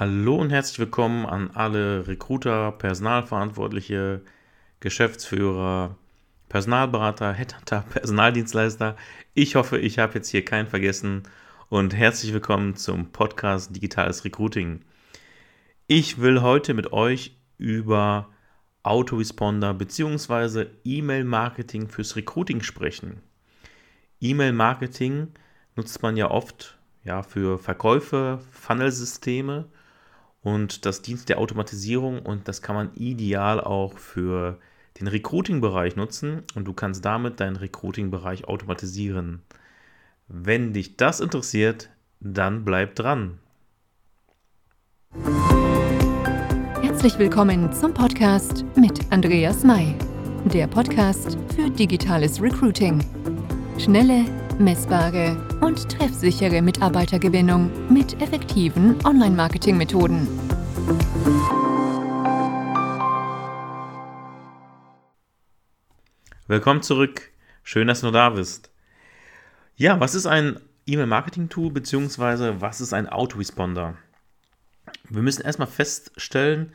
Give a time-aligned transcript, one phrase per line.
[0.00, 4.22] Hallo und herzlich willkommen an alle Recruiter, Personalverantwortliche,
[4.80, 5.98] Geschäftsführer,
[6.48, 8.96] Personalberater, Headhunter, Personaldienstleister.
[9.34, 11.24] Ich hoffe, ich habe jetzt hier keinen vergessen
[11.68, 14.80] und herzlich willkommen zum Podcast Digitales Recruiting.
[15.86, 18.30] Ich will heute mit euch über
[18.82, 20.64] Autoresponder bzw.
[20.82, 23.20] E-Mail-Marketing fürs Recruiting sprechen.
[24.22, 25.28] E-Mail-Marketing
[25.76, 29.68] nutzt man ja oft ja, für Verkäufe, Funnelsysteme
[30.42, 34.58] und das dient der Automatisierung und das kann man ideal auch für
[34.98, 39.42] den Recruiting-Bereich nutzen und du kannst damit deinen Recruiting-Bereich automatisieren.
[40.28, 41.90] Wenn dich das interessiert,
[42.20, 43.38] dann bleib dran.
[46.82, 49.94] Herzlich willkommen zum Podcast mit Andreas May,
[50.44, 53.04] der Podcast für digitales Recruiting.
[53.78, 54.24] Schnelle,
[54.60, 60.28] messbare und treffsichere Mitarbeitergewinnung mit effektiven Online-Marketing-Methoden.
[66.46, 67.30] Willkommen zurück.
[67.62, 68.70] Schön, dass du da bist.
[69.76, 72.60] Ja, was ist ein E-Mail-Marketing-Tool bzw.
[72.60, 73.96] was ist ein Autoresponder?
[75.08, 76.72] Wir müssen erstmal feststellen,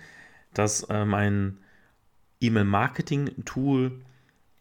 [0.53, 1.59] dass ähm, ein
[2.39, 4.01] E-Mail-Marketing-Tool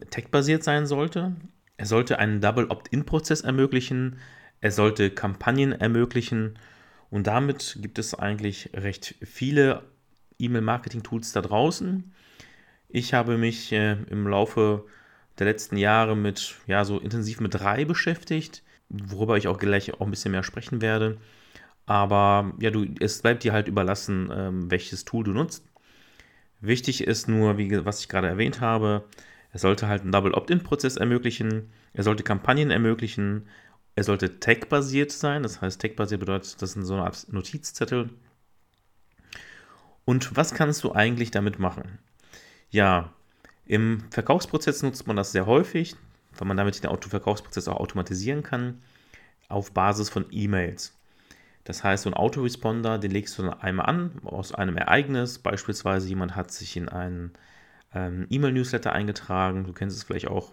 [0.09, 1.35] tech-basiert sein sollte.
[1.77, 4.17] Er sollte einen Double Opt-in-Prozess ermöglichen.
[4.61, 6.57] Er sollte Kampagnen ermöglichen.
[7.09, 9.83] Und damit gibt es eigentlich recht viele
[10.39, 12.13] E-Mail-Marketing-Tools da draußen.
[12.89, 14.85] Ich habe mich äh, im Laufe
[15.37, 20.01] der letzten Jahre mit, ja, so intensiv mit drei beschäftigt, worüber ich auch gleich auch
[20.01, 21.17] ein bisschen mehr sprechen werde.
[21.85, 25.65] Aber ja, du, es bleibt dir halt überlassen, ähm, welches Tool du nutzt.
[26.61, 29.03] Wichtig ist nur, wie, was ich gerade erwähnt habe,
[29.55, 31.71] er sollte halt einen Double Opt-in-Prozess ermöglichen.
[31.93, 33.47] Er sollte Kampagnen ermöglichen.
[33.95, 35.43] Er sollte tech-basiert sein.
[35.43, 38.09] Das heißt, tech-basiert bedeutet, das sind so eine Art Notizzettel.
[40.03, 41.99] Und was kannst du eigentlich damit machen?
[42.69, 43.13] Ja,
[43.65, 45.95] im Verkaufsprozess nutzt man das sehr häufig,
[46.37, 48.81] weil man damit den Autoverkaufsprozess auch automatisieren kann,
[49.47, 50.99] auf Basis von E-Mails.
[51.63, 55.39] Das heißt, so ein Autoresponder, den legst du einmal an aus einem Ereignis.
[55.39, 57.31] Beispielsweise jemand hat sich in einen
[57.95, 59.63] ähm, E-Mail-Newsletter eingetragen.
[59.63, 60.51] Du kennst es vielleicht auch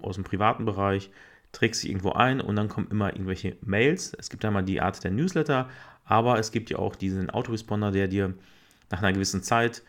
[0.00, 1.10] aus dem privaten Bereich.
[1.50, 4.12] Trägst dich irgendwo ein und dann kommen immer irgendwelche Mails.
[4.18, 5.68] Es gibt einmal die Art der Newsletter,
[6.04, 8.34] aber es gibt ja auch diesen Autoresponder, der dir
[8.90, 9.82] nach einer gewissen Zeit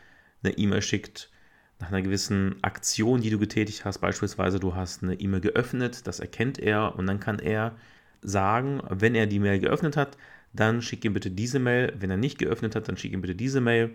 [0.43, 1.31] eine E-Mail schickt,
[1.79, 3.97] nach einer gewissen Aktion, die du getätigt hast.
[3.97, 7.75] Beispielsweise, du hast eine E-Mail geöffnet, das erkennt er und dann kann er
[8.21, 10.17] sagen, wenn er die Mail geöffnet hat,
[10.53, 11.93] dann schick ihm bitte diese Mail.
[11.97, 13.91] Wenn er nicht geöffnet hat, dann schick ihm bitte diese Mail.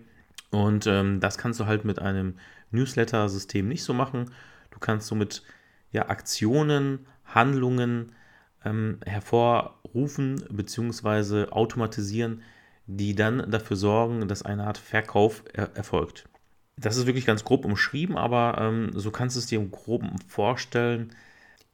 [0.51, 2.37] Und ähm, das kannst du halt mit einem
[2.71, 4.31] Newsletter-System nicht so machen.
[4.71, 5.43] Du kannst somit
[5.93, 8.13] ja, Aktionen, Handlungen
[8.65, 11.51] ähm, hervorrufen bzw.
[11.51, 12.43] automatisieren,
[12.87, 16.29] die dann dafür sorgen, dass eine Art Verkauf er erfolgt.
[16.77, 20.19] Das ist wirklich ganz grob umschrieben, aber ähm, so kannst du es dir im Groben
[20.27, 21.15] vorstellen.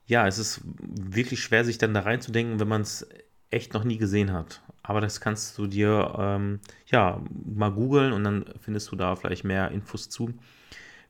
[0.07, 3.07] Ja, es ist wirklich schwer, sich dann da reinzudenken, wenn man es
[3.51, 4.63] echt noch nie gesehen hat.
[4.87, 9.45] Aber das kannst du dir ähm, ja mal googeln und dann findest du da vielleicht
[9.45, 10.33] mehr Infos zu.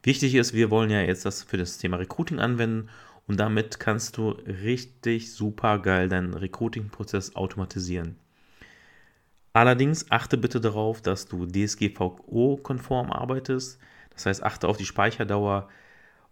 [0.03, 2.89] Wichtig ist, wir wollen ja jetzt das für das Thema Recruiting anwenden
[3.27, 8.17] und damit kannst du richtig super geil deinen Recruiting-Prozess automatisieren.
[9.53, 13.79] Allerdings achte bitte darauf, dass du DSGVO-konform arbeitest.
[14.11, 15.69] Das heißt, achte auf die Speicherdauer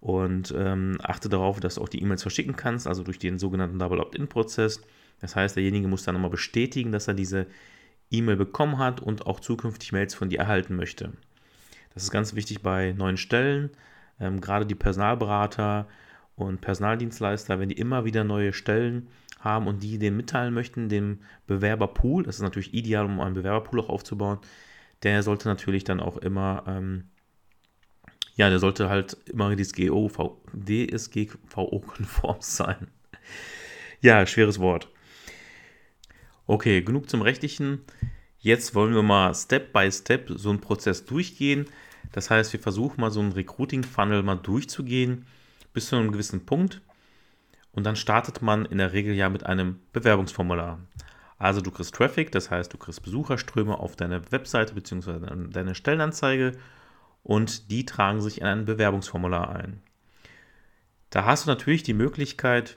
[0.00, 3.78] und ähm, achte darauf, dass du auch die E-Mails verschicken kannst, also durch den sogenannten
[3.78, 4.82] Double Opt-in-Prozess.
[5.20, 7.46] Das heißt, derjenige muss dann nochmal bestätigen, dass er diese
[8.10, 11.12] E-Mail bekommen hat und auch zukünftig Mails von dir erhalten möchte.
[11.94, 13.70] Das ist ganz wichtig bei neuen Stellen.
[14.20, 15.88] Ähm, gerade die Personalberater
[16.36, 19.08] und Personaldienstleister, wenn die immer wieder neue Stellen
[19.40, 23.80] haben und die den mitteilen möchten, dem Bewerberpool, das ist natürlich ideal, um einen Bewerberpool
[23.80, 24.38] auch aufzubauen,
[25.02, 27.04] der sollte natürlich dann auch immer, ähm,
[28.36, 32.88] ja, der sollte halt immer DSGVO-konform sein.
[34.00, 34.88] Ja, schweres Wort.
[36.46, 37.80] Okay, genug zum Rechtlichen.
[38.38, 41.64] Jetzt wollen wir mal Step by Step so einen Prozess durchgehen.
[42.12, 45.24] Das heißt, wir versuchen mal so einen Recruiting-Funnel mal durchzugehen
[45.72, 46.82] bis zu einem gewissen Punkt.
[47.72, 50.78] Und dann startet man in der Regel ja mit einem Bewerbungsformular.
[51.38, 55.48] Also du kriegst Traffic, das heißt, du kriegst Besucherströme auf deine Webseite bzw.
[55.50, 56.52] deine Stellenanzeige
[57.22, 59.82] und die tragen sich in ein Bewerbungsformular ein.
[61.08, 62.76] Da hast du natürlich die Möglichkeit,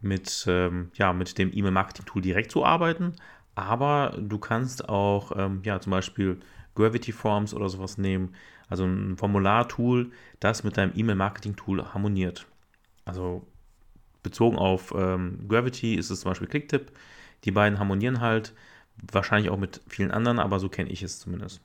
[0.00, 3.14] mit, ähm, ja, mit dem E-Mail-Marketing-Tool direkt zu arbeiten,
[3.54, 6.40] aber du kannst auch ähm, ja, zum Beispiel
[6.74, 8.34] Gravity Forms oder sowas nehmen,
[8.68, 12.46] also ein Formular-Tool, das mit deinem E-Mail-Marketing-Tool harmoniert.
[13.04, 13.46] Also
[14.22, 16.92] bezogen auf ähm, Gravity ist es zum Beispiel Clicktip.
[17.44, 18.54] Die beiden harmonieren halt.
[19.12, 21.60] wahrscheinlich auch mit vielen anderen, aber so kenne ich es zumindest.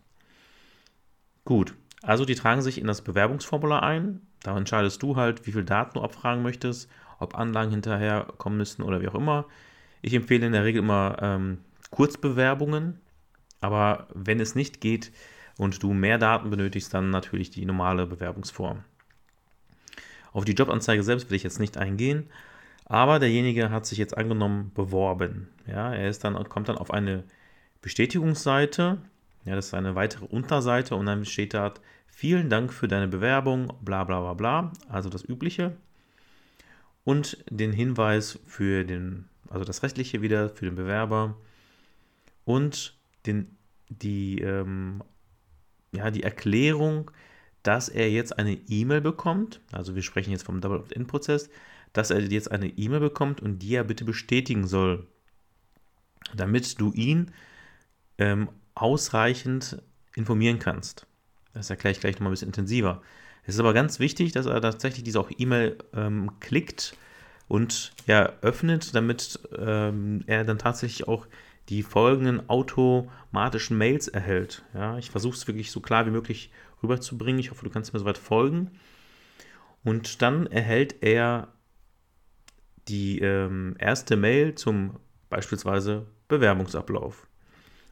[1.46, 4.22] Gut, also die tragen sich in das Bewerbungsformular ein.
[4.42, 8.83] Da entscheidest du halt, wie viele Daten du abfragen möchtest, ob Anlagen hinterher kommen müssen
[8.83, 9.45] oder wie auch immer.
[10.01, 11.59] Ich empfehle in der Regel immer ähm,
[11.89, 13.00] Kurzbewerbungen,
[13.62, 15.12] aber wenn es nicht geht
[15.57, 18.83] und du mehr Daten benötigst, dann natürlich die normale Bewerbungsform.
[20.33, 22.29] Auf die Jobanzeige selbst will ich jetzt nicht eingehen,
[22.85, 25.50] aber derjenige hat sich jetzt angenommen beworben.
[25.65, 27.23] Ja, er ist dann, kommt dann auf eine
[27.81, 28.97] Bestätigungsseite.
[29.45, 31.73] Ja, das ist eine weitere Unterseite und dann steht da,
[32.07, 35.77] vielen Dank für deine Bewerbung, bla bla bla bla, also das Übliche.
[37.06, 41.38] Und den Hinweis für den, also das Rechtliche wieder für den Bewerber
[42.44, 43.56] und den,
[43.88, 45.02] die, ähm,
[45.94, 47.12] ja, die Erklärung,
[47.63, 51.50] dass er jetzt eine E-Mail bekommt, also wir sprechen jetzt vom Double Opt-in-Prozess,
[51.94, 55.08] dass er jetzt eine E-Mail bekommt und die er bitte bestätigen soll,
[56.36, 57.31] damit du ihn
[58.18, 59.81] ähm, ausreichend
[60.16, 61.08] informieren kannst.
[61.54, 63.01] Das erkläre ich gleich nochmal ein bisschen intensiver.
[63.47, 66.97] Es ist aber ganz wichtig, dass er tatsächlich diese auch E-Mail ähm, klickt
[67.47, 71.27] und ja, öffnet, damit ähm, er dann tatsächlich auch
[71.69, 74.63] die folgenden automatischen Mails erhält.
[74.74, 76.51] Ja, ich versuche es wirklich so klar wie möglich
[76.81, 77.39] rüberzubringen.
[77.39, 78.71] Ich hoffe, du kannst mir soweit folgen.
[79.83, 81.50] Und dann erhält er
[82.88, 85.00] die ähm, erste Mail zum
[85.30, 87.27] beispielsweise Bewerbungsablauf.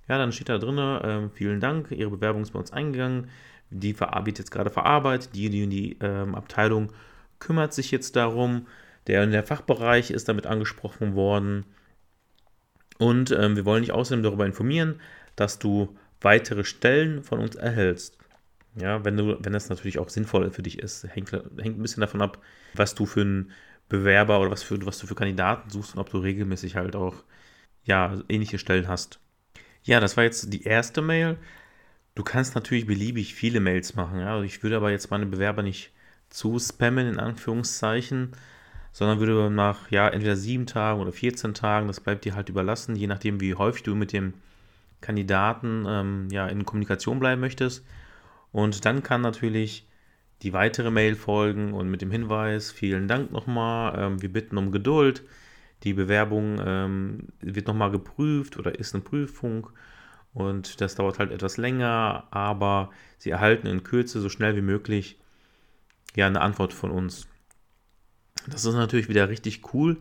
[0.08, 3.30] Ja, dann steht da drin, äh, vielen Dank, Ihre Bewerbung ist bei uns eingegangen,
[3.70, 6.92] die wird jetzt gerade verarbeitet, die, die, die ähm, Abteilung
[7.40, 8.68] kümmert sich jetzt darum,
[9.08, 11.66] der, der Fachbereich ist damit angesprochen worden.
[13.00, 15.02] Und ähm, wir wollen dich außerdem darüber informieren,
[15.36, 18.18] dass du weitere Stellen von uns erhältst.
[18.76, 22.02] Ja, wenn du, wenn das natürlich auch sinnvoll für dich ist, hängt, hängt ein bisschen
[22.02, 22.40] davon ab,
[22.74, 23.52] was du für einen
[23.90, 27.24] Bewerber oder was, für, was du für Kandidaten suchst und ob du regelmäßig halt auch
[27.84, 29.20] ja, ähnliche Stellen hast.
[29.84, 31.38] Ja, das war jetzt die erste Mail.
[32.16, 34.20] Du kannst natürlich beliebig viele Mails machen.
[34.20, 34.34] Ja?
[34.34, 35.92] Also ich würde aber jetzt meine Bewerber nicht
[36.30, 38.32] zu spammen, in Anführungszeichen,
[38.92, 42.96] sondern würde nach ja, entweder sieben Tagen oder 14 Tagen, das bleibt dir halt überlassen,
[42.96, 44.34] je nachdem, wie häufig du mit dem
[45.02, 47.86] Kandidaten ähm, ja, in Kommunikation bleiben möchtest.
[48.52, 49.88] Und dann kann natürlich
[50.44, 54.72] die weitere Mail folgen und mit dem Hinweis, vielen Dank nochmal, ähm, wir bitten um
[54.72, 55.24] Geduld.
[55.84, 59.70] Die Bewerbung ähm, wird nochmal geprüft oder ist eine Prüfung
[60.34, 65.20] und das dauert halt etwas länger, aber Sie erhalten in Kürze so schnell wie möglich
[66.16, 67.28] ja eine Antwort von uns.
[68.48, 69.98] Das ist natürlich wieder richtig cool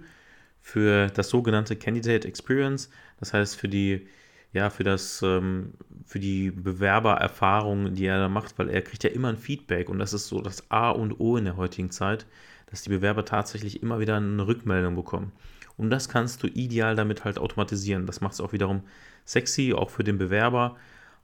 [0.61, 4.07] für das sogenannte Candidate Experience, das heißt für die
[4.53, 5.73] ja, für das, ähm,
[6.05, 9.99] für die Bewerbererfahrung, die er da macht, weil er kriegt ja immer ein Feedback und
[9.99, 12.27] das ist so das A und O in der heutigen Zeit,
[12.67, 15.33] dass die Bewerber tatsächlich immer wieder eine Rückmeldung bekommen.
[15.77, 18.07] Und das kannst du ideal damit halt automatisieren.
[18.07, 18.83] Das macht es auch wiederum
[19.25, 20.77] sexy, auch für den Bewerber,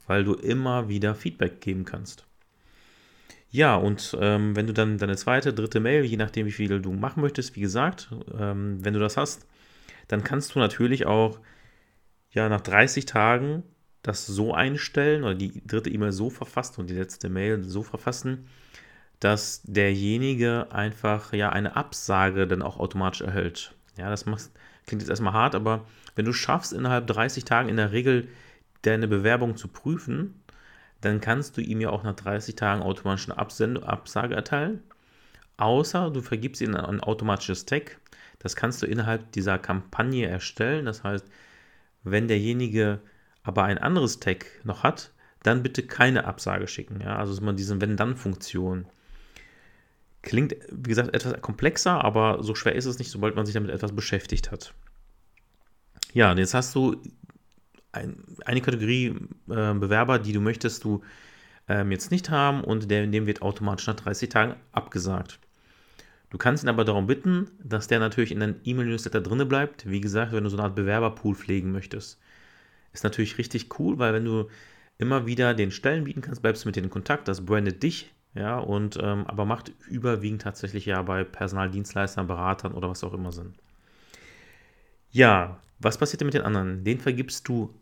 [0.07, 2.25] weil du immer wieder Feedback geben kannst.
[3.51, 6.93] Ja, und ähm, wenn du dann deine zweite, dritte Mail, je nachdem, wie viel du
[6.93, 9.47] machen möchtest, wie gesagt, ähm, wenn du das hast,
[10.09, 11.39] dann kannst du natürlich auch
[12.31, 13.63] ja nach 30 Tagen
[14.03, 18.49] das so einstellen oder die dritte E-Mail so verfassen und die letzte Mail so verfassen,
[19.21, 23.75] dass derjenige einfach ja eine Absage dann auch automatisch erhält.
[23.99, 24.51] Ja, das macht,
[24.87, 25.85] klingt jetzt erstmal hart, aber
[26.15, 28.29] wenn du schaffst, innerhalb 30 Tagen in der Regel
[28.83, 30.43] deine Bewerbung zu prüfen,
[31.01, 34.83] dann kannst du ihm ja auch nach 30 Tagen automatisch eine Absend Absage erteilen.
[35.57, 37.99] Außer du vergibst ihm ein automatisches Tag.
[38.39, 40.87] Das kannst du innerhalb dieser Kampagne erstellen.
[40.87, 41.27] Das heißt,
[42.05, 43.01] wenn derjenige
[43.43, 45.13] aber ein anderes Tag noch hat,
[45.43, 47.01] dann bitte keine Absage schicken.
[47.01, 47.17] Ja?
[47.17, 48.87] Also man diese Wenn-Dann-Funktion.
[50.23, 53.71] Klingt, wie gesagt, etwas komplexer, aber so schwer ist es nicht, sobald man sich damit
[53.71, 54.75] etwas beschäftigt hat.
[56.13, 57.01] Ja, jetzt hast du
[57.93, 59.15] ein, eine Kategorie
[59.49, 61.03] äh, Bewerber, die du möchtest du
[61.69, 65.39] ähm, jetzt nicht haben und der, dem wird automatisch nach 30 Tagen abgesagt.
[66.31, 69.89] Du kannst ihn aber darum bitten, dass der natürlich in deinem E-Mail-Newsletter drinne bleibt.
[69.89, 72.19] Wie gesagt, wenn du so eine Art Bewerberpool pflegen möchtest.
[72.93, 74.49] Ist natürlich richtig cool, weil wenn du
[74.99, 78.13] immer wieder den Stellen bieten kannst, bleibst du mit denen in Kontakt, das brandet dich,
[78.35, 83.33] ja, und ähm, aber macht überwiegend tatsächlich ja bei Personaldienstleistern, Beratern oder was auch immer
[83.33, 83.57] sind.
[85.11, 86.85] Ja, was passiert denn mit den anderen?
[86.85, 87.75] Den vergibst du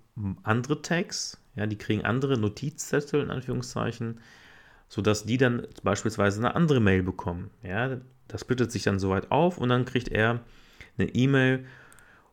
[0.43, 4.21] andere Tags, ja, die kriegen andere Notizzettel in Anführungszeichen,
[4.88, 7.50] sodass die dann beispielsweise eine andere Mail bekommen.
[7.62, 7.99] Ja,
[8.29, 10.41] das splittet sich dann soweit auf und dann kriegt er
[10.99, 11.67] eine E-Mail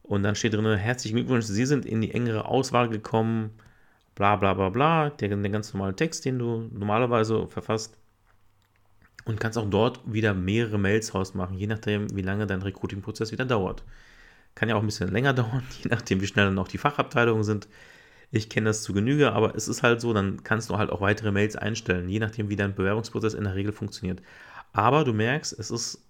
[0.04, 3.52] und dann steht drin, herzlichen Glückwunsch, Sie sind in die engere Auswahl gekommen,
[4.16, 7.98] bla bla bla bla, der, der ganz normale Text, den du normalerweise verfasst
[9.26, 13.46] und kannst auch dort wieder mehrere Mails rausmachen, je nachdem, wie lange dein Recruiting-Prozess wieder
[13.46, 13.84] dauert.
[14.56, 17.44] Kann ja auch ein bisschen länger dauern, je nachdem, wie schnell dann auch die Fachabteilungen
[17.44, 17.68] sind.
[18.32, 21.02] Ich kenne das zu Genüge, aber es ist halt so, dann kannst du halt auch
[21.02, 24.22] weitere Mails einstellen, je nachdem, wie dein Bewerbungsprozess in der Regel funktioniert.
[24.74, 26.04] Aber du merkst, es ist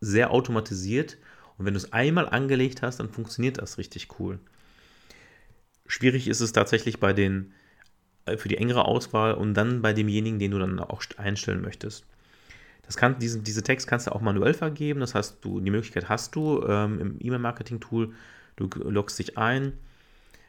[0.00, 1.16] sehr automatisiert
[1.58, 4.38] und wenn du es einmal angelegt hast, dann funktioniert das richtig cool.
[5.86, 7.52] Schwierig ist es tatsächlich bei den
[8.26, 12.06] äh, für die engere Auswahl und dann bei demjenigen, den du dann auch einstellen möchtest.
[12.86, 16.08] Das kann, diesen, diese Text kannst du auch manuell vergeben, das heißt, du, die Möglichkeit
[16.08, 18.12] hast du ähm, im E-Mail-Marketing-Tool,
[18.56, 19.72] du loggst dich ein,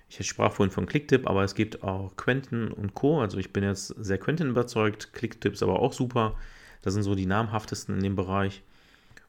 [0.07, 3.21] ich sprach vorhin von Clicktip, aber es gibt auch Quentin und Co.
[3.21, 6.35] Also ich bin jetzt sehr Quentin überzeugt, Clicktip ist aber auch super.
[6.81, 8.61] Das sind so die namhaftesten in dem Bereich.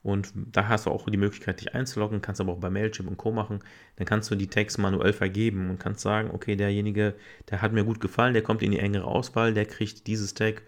[0.03, 3.17] Und da hast du auch die Möglichkeit, dich einzuloggen, kannst aber auch bei Mailchimp und
[3.17, 3.33] Co.
[3.33, 3.61] machen.
[3.97, 7.15] Dann kannst du die Tags manuell vergeben und kannst sagen, okay, derjenige,
[7.51, 10.63] der hat mir gut gefallen, der kommt in die engere Auswahl, der kriegt dieses Tag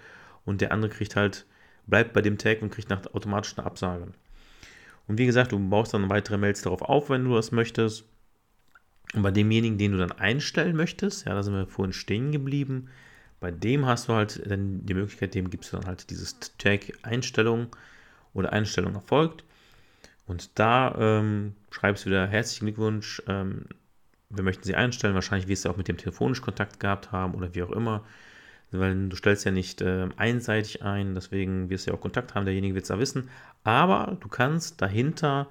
[0.45, 1.47] und der andere kriegt halt,
[1.89, 4.09] bleibt bei dem Tag und kriegt nach automatisch eine Absage.
[5.09, 8.05] Und wie gesagt, du baust dann weitere Mails darauf auf, wenn du das möchtest.
[9.15, 12.89] Und bei demjenigen, den du dann einstellen möchtest, ja, da sind wir vorhin stehen geblieben,
[13.41, 16.93] bei dem hast du halt dann die Möglichkeit, dem gibst du dann halt dieses Tag
[17.03, 17.69] Einstellung
[18.35, 19.45] oder Einstellung erfolgt.
[20.27, 23.65] Und da ähm, schreibst du wieder herzlichen Glückwunsch, ähm,
[24.31, 25.15] wir möchten Sie einstellen.
[25.15, 28.05] Wahrscheinlich wirst du auch mit dem telefonisch Kontakt gehabt haben oder wie auch immer.
[28.71, 32.45] Weil du stellst ja nicht äh, einseitig ein, deswegen wirst du ja auch Kontakt haben,
[32.45, 33.31] derjenige wird es ja wissen.
[33.65, 35.49] Aber du kannst dahinter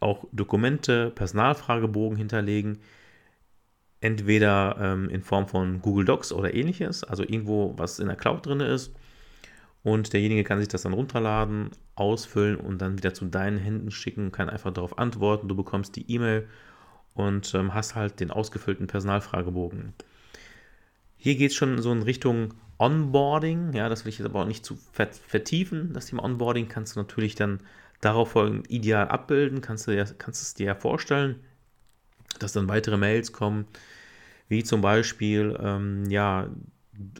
[0.00, 2.78] auch Dokumente, Personalfragebogen hinterlegen,
[4.00, 8.44] entweder ähm, in Form von Google Docs oder ähnliches, also irgendwo, was in der Cloud
[8.46, 8.94] drin ist.
[9.82, 14.32] Und derjenige kann sich das dann runterladen, ausfüllen und dann wieder zu deinen Händen schicken,
[14.32, 15.48] kann einfach darauf antworten.
[15.48, 16.48] Du bekommst die E-Mail
[17.14, 19.94] und ähm, hast halt den ausgefüllten Personalfragebogen.
[21.24, 23.72] Hier geht es schon so in Richtung Onboarding.
[23.72, 25.94] Ja, das will ich jetzt aber auch nicht zu vertiefen.
[25.94, 27.60] Das Thema Onboarding kannst du natürlich dann
[28.02, 31.40] darauf folgend ideal abbilden, kannst du ja, kannst es dir vorstellen,
[32.40, 33.64] dass dann weitere Mails kommen,
[34.48, 36.50] wie zum Beispiel, ähm, ja,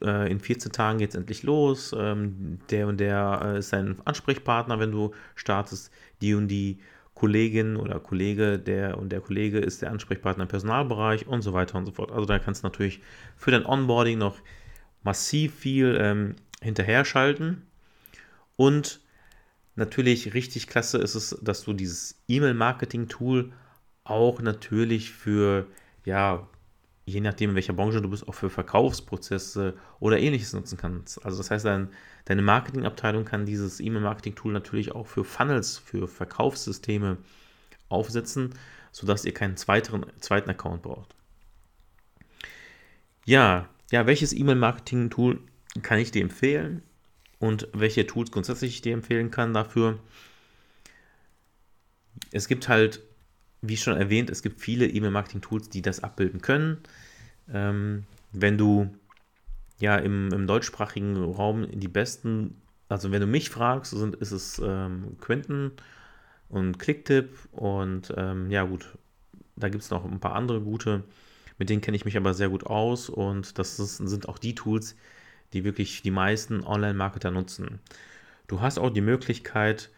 [0.03, 3.97] äh, in 14 Tagen geht es endlich los, ähm, der und der äh, ist dein
[4.07, 6.79] Ansprechpartner, wenn du startest, die und die
[7.15, 11.79] Kollegin oder Kollege, der und der Kollege ist der Ansprechpartner im Personalbereich und so weiter
[11.79, 12.11] und so fort.
[12.11, 13.01] Also da kannst du natürlich
[13.37, 14.37] für dein Onboarding noch
[15.03, 17.63] massiv viel ähm, hinterher schalten
[18.57, 19.01] und
[19.77, 23.53] Natürlich richtig klasse ist es, dass du dieses E-Mail-Marketing-Tool
[24.05, 25.67] auch natürlich für,
[26.05, 26.47] ja,
[27.05, 31.25] je nachdem, in welcher Branche du bist, auch für Verkaufsprozesse oder ähnliches nutzen kannst.
[31.25, 31.89] Also das heißt, dein,
[32.25, 37.19] deine Marketingabteilung kann dieses E-Mail-Marketing-Tool natürlich auch für Funnels, für Verkaufssysteme
[37.89, 38.55] aufsetzen,
[38.93, 41.15] sodass ihr keinen zweiten, zweiten Account braucht.
[43.27, 45.41] Ja, ja, welches E-Mail-Marketing-Tool
[45.83, 46.83] kann ich dir empfehlen?
[47.45, 49.99] und welche Tools grundsätzlich ich dir empfehlen kann dafür.
[52.31, 53.03] Es gibt halt,
[53.69, 56.79] wie schon erwähnt, es gibt viele E-Mail-Marketing-Tools, die das abbilden können.
[57.53, 58.95] Ähm, wenn du
[59.79, 64.61] ja im, im, deutschsprachigen Raum die besten, also wenn du mich fragst, sind, ist es
[64.65, 65.73] ähm, Quentin
[66.49, 68.97] und Clicktip und ähm, ja gut,
[69.57, 71.05] da gibt es noch ein paar andere gute,
[71.59, 74.55] mit denen kenne ich mich aber sehr gut aus und das ist, sind auch die
[74.55, 74.97] Tools,
[75.53, 77.81] die wirklich die meisten Online-Marketer nutzen.
[78.47, 79.91] Du hast auch die Möglichkeit,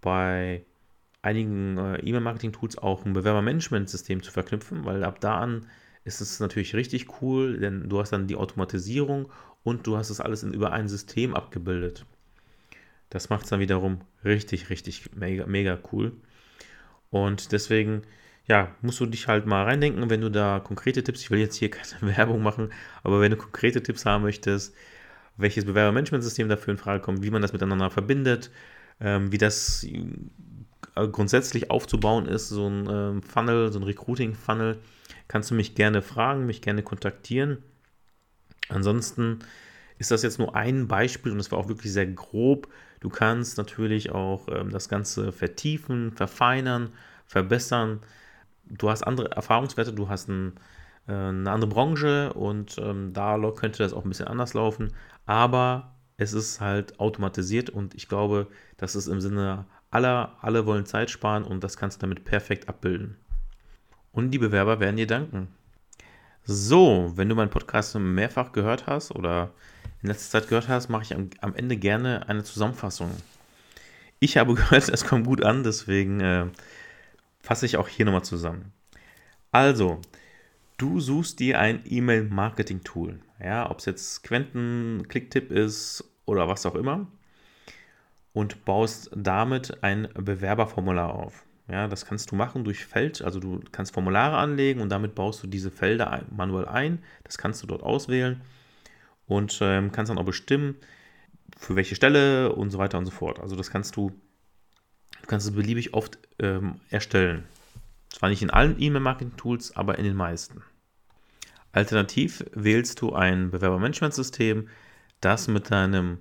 [0.00, 0.64] bei
[1.24, 5.66] einigen äh, E-Mail-Marketing-Tools auch ein Bewerbermanagement-System zu verknüpfen, weil ab da an
[6.04, 9.30] ist es natürlich richtig cool, denn du hast dann die Automatisierung
[9.62, 12.04] und du hast es alles in, über ein System abgebildet.
[13.08, 16.12] Das macht es dann wiederum richtig, richtig mega, mega cool.
[17.10, 18.02] Und deswegen,
[18.46, 21.56] ja, musst du dich halt mal reindenken, wenn du da konkrete Tipps, ich will jetzt
[21.56, 22.70] hier keine Werbung machen,
[23.02, 24.74] aber wenn du konkrete Tipps haben möchtest,
[25.36, 28.50] welches Bewerbermanagementsystem dafür in Frage kommt, wie man das miteinander verbindet,
[29.00, 29.86] ähm, wie das
[30.94, 34.78] grundsätzlich aufzubauen ist, so ein ähm, Funnel, so ein Recruiting-Funnel,
[35.28, 37.58] kannst du mich gerne fragen, mich gerne kontaktieren.
[38.68, 39.40] Ansonsten
[39.98, 42.68] ist das jetzt nur ein Beispiel und es war auch wirklich sehr grob.
[43.00, 46.92] Du kannst natürlich auch ähm, das Ganze vertiefen, verfeinern,
[47.26, 48.00] verbessern.
[48.64, 50.54] Du hast andere Erfahrungswerte, du hast ein
[51.06, 54.92] äh, eine andere Branche und ähm, da könnte das auch ein bisschen anders laufen.
[55.26, 60.86] Aber es ist halt automatisiert und ich glaube, das ist im Sinne aller, alle wollen
[60.86, 63.16] Zeit sparen und das kannst du damit perfekt abbilden.
[64.12, 65.48] Und die Bewerber werden dir danken.
[66.44, 69.52] So, wenn du meinen Podcast mehrfach gehört hast oder
[70.02, 73.10] in letzter Zeit gehört hast, mache ich am, am Ende gerne eine Zusammenfassung.
[74.20, 76.46] Ich habe gehört, es kommt gut an, deswegen äh,
[77.40, 78.72] fasse ich auch hier nochmal zusammen.
[79.50, 80.00] Also,
[80.76, 86.74] Du suchst dir ein E-Mail-Marketing-Tool, ja, ob es jetzt Quenten, Clicktip ist oder was auch
[86.74, 87.06] immer,
[88.34, 91.46] und baust damit ein Bewerberformular auf.
[91.68, 95.42] Ja, das kannst du machen durch Feld, also du kannst Formulare anlegen und damit baust
[95.42, 96.98] du diese Felder manuell ein.
[97.22, 98.42] Das kannst du dort auswählen
[99.26, 100.76] und ähm, kannst dann auch bestimmen,
[101.56, 103.40] für welche Stelle und so weiter und so fort.
[103.40, 107.44] Also das kannst du, du kannst es beliebig oft ähm, erstellen.
[108.10, 110.62] Zwar nicht in allen E-Mail-Marketing-Tools, aber in den meisten.
[111.72, 114.68] Alternativ wählst du ein Bewerbermanagementsystem,
[115.20, 116.18] das mit deinem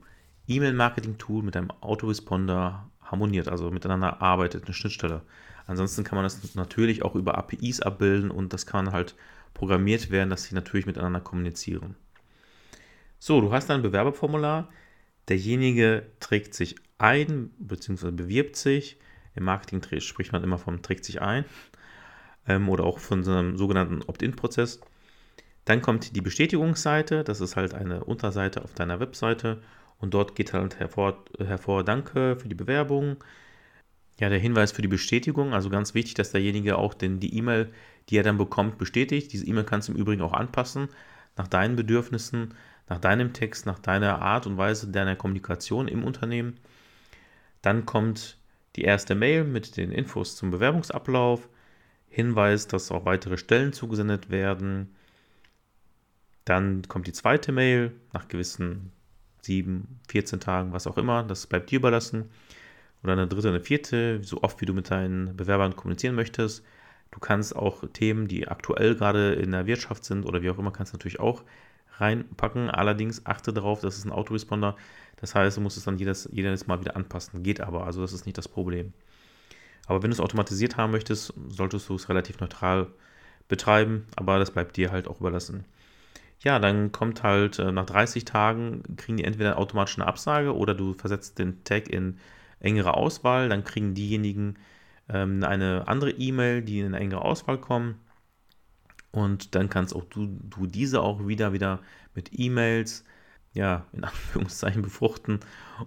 [0.48, 5.22] E-Mail-Marketing-Tool, mit deinem Autoresponder harmoniert, also miteinander arbeitet, eine Schnittstelle.
[5.66, 9.16] Ansonsten kann man das natürlich auch über APIs abbilden und das kann halt
[9.54, 11.96] programmiert werden, dass sie natürlich miteinander kommunizieren.
[13.20, 14.70] So, du hast ein Bewerberformular.
[15.30, 18.12] Derjenige trägt sich ein bzw.
[18.12, 18.98] bewirbt sich.
[19.36, 21.46] Im Marketing spricht man immer vom trägt sich ein
[22.48, 24.82] ähm, oder auch von so einem sogenannten Opt-in-Prozess.
[25.66, 27.24] Dann kommt die Bestätigungsseite.
[27.24, 29.62] Das ist halt eine Unterseite auf deiner Webseite
[30.04, 33.24] und dort geht halt hervor, hervor Danke für die Bewerbung.
[34.20, 37.72] Ja, der Hinweis für die Bestätigung, also ganz wichtig, dass derjenige auch den, die E-Mail,
[38.10, 39.32] die er dann bekommt, bestätigt.
[39.34, 40.90] Diese E-Mail kannst du im Übrigen auch anpassen
[41.38, 42.54] nach deinen Bedürfnissen
[42.90, 46.60] nach deinem Text, nach deiner Art und Weise deiner Kommunikation im Unternehmen.
[47.62, 48.38] Dann kommt
[48.76, 51.48] die erste Mail mit den Infos zum Bewerbungsablauf,
[52.10, 54.94] Hinweis, dass auch weitere Stellen zugesendet werden.
[56.46, 58.92] Dann kommt die zweite Mail nach gewissen
[59.46, 62.30] 7, 14 Tagen, was auch immer, das bleibt dir überlassen.
[63.04, 66.64] Oder eine dritte, eine vierte, so oft wie du mit deinen Bewerbern kommunizieren möchtest.
[67.12, 70.72] Du kannst auch Themen, die aktuell gerade in der Wirtschaft sind oder wie auch immer,
[70.72, 71.44] kannst natürlich auch
[71.98, 72.70] reinpacken.
[72.70, 74.76] Allerdings achte darauf, dass es ein Autoresponder.
[75.18, 77.44] Das heißt, du musst es dann jedes, jedes Mal wieder anpassen.
[77.44, 78.94] Geht aber, also das ist nicht das Problem.
[79.86, 82.88] Aber wenn du es automatisiert haben möchtest, solltest du es relativ neutral
[83.48, 85.66] betreiben, aber das bleibt dir halt auch überlassen.
[86.40, 90.76] Ja, dann kommt halt äh, nach 30 Tagen, kriegen die entweder automatisch eine Absage oder
[90.76, 92.18] du versetzt den Tag in
[92.60, 94.56] engere Auswahl, dann kriegen diejenigen
[95.10, 98.00] ähm, eine andere E-Mail, die in eine engere Auswahl kommen.
[99.12, 101.80] Und dann kannst auch du, du diese auch wieder, wieder
[102.16, 103.06] mit E-Mails,
[103.54, 105.40] ja, in Anführungszeichen befruchten.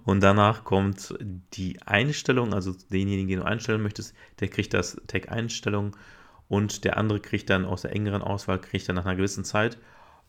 [0.05, 1.15] Und danach kommt
[1.55, 5.97] die Einstellung, also denjenigen, den du einstellen möchtest, der kriegt das Tag Einstellung
[6.49, 9.79] und der andere kriegt dann aus der engeren Auswahl, kriegt dann nach einer gewissen Zeit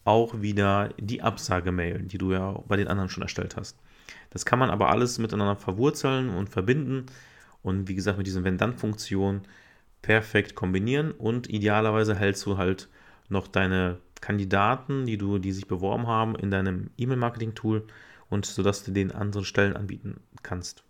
[0.07, 3.77] auch wieder die Absagemail, die du ja bei den anderen schon erstellt hast.
[4.29, 7.05] Das kann man aber alles miteinander verwurzeln und verbinden
[7.61, 9.41] und wie gesagt mit diesen Wenn-Dann-Funktionen
[10.01, 12.87] perfekt kombinieren und idealerweise hältst du halt
[13.29, 17.85] noch deine Kandidaten, die du, die sich beworben haben, in deinem E-Mail-Marketing-Tool
[18.29, 20.83] und sodass du den anderen Stellen anbieten kannst.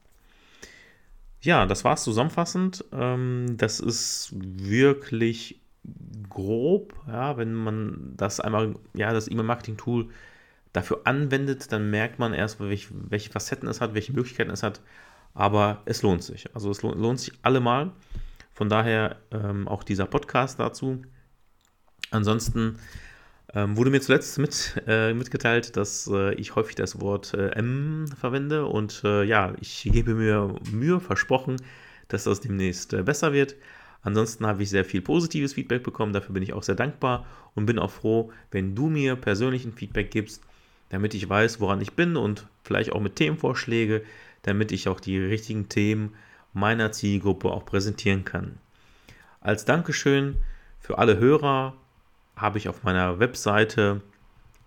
[1.42, 2.86] Ja, das war es zusammenfassend.
[2.92, 5.60] Ähm, das ist wirklich
[6.30, 10.10] grob, ja, wenn man das einmal, ja, das E-Mail-Marketing-Tool
[10.74, 14.82] dafür anwendet, dann merkt man erst, welche, welche Facetten es hat, welche Möglichkeiten es hat.
[15.34, 16.54] Aber es lohnt sich.
[16.56, 17.92] Also es lohnt, lohnt sich allemal.
[18.54, 21.04] Von daher ähm, auch dieser Podcast dazu.
[22.12, 22.80] Ansonsten
[23.54, 28.06] ähm, wurde mir zuletzt mit, äh, mitgeteilt, dass äh, ich häufig das Wort äh, M
[28.20, 31.58] verwende und äh, ja, ich gebe mir Mühe, versprochen,
[32.08, 33.56] dass das demnächst äh, besser wird.
[34.08, 37.66] Ansonsten habe ich sehr viel positives Feedback bekommen, dafür bin ich auch sehr dankbar und
[37.66, 40.42] bin auch froh, wenn du mir persönlichen Feedback gibst,
[40.88, 44.06] damit ich weiß, woran ich bin und vielleicht auch mit Themenvorschläge,
[44.44, 46.14] damit ich auch die richtigen Themen
[46.54, 48.60] meiner Zielgruppe auch präsentieren kann.
[49.42, 50.38] Als Dankeschön
[50.80, 51.74] für alle Hörer
[52.38, 54.00] habe ich auf meiner Webseite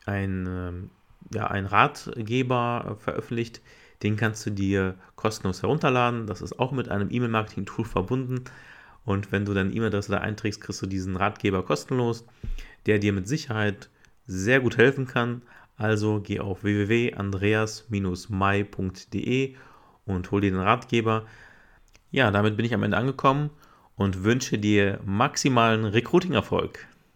[0.04, 0.90] ein, ähm,
[1.32, 3.62] ja, einen Ratgeber veröffentlicht.
[4.02, 6.26] Den kannst du dir kostenlos herunterladen.
[6.26, 8.44] Das ist auch mit einem E-Mail-Marketing-Tool verbunden.
[9.04, 12.24] Und wenn du deine E-Mail-Adresse da einträgst, kriegst du diesen Ratgeber kostenlos,
[12.86, 13.90] der dir mit Sicherheit
[14.26, 15.42] sehr gut helfen kann.
[15.76, 19.54] Also geh auf www.andreas-mai.de
[20.04, 21.26] und hol dir den Ratgeber.
[22.10, 23.50] Ja, damit bin ich am Ende angekommen
[23.96, 26.86] und wünsche dir maximalen Recruiting-Erfolg.